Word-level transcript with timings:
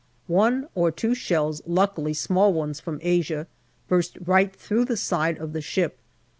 One 0.25 0.67
or 0.73 0.89
two 0.89 1.13
shells, 1.13 1.61
luckily 1.67 2.15
small 2.15 2.53
ones 2.53 2.79
from 2.79 2.97
Asia, 3.03 3.45
burst 3.87 4.17
right 4.25 4.51
through 4.51 4.85
the 4.85 4.97
side 4.97 5.37
of 5.37 5.53
the 5.53 5.61
ship. 5.61 5.99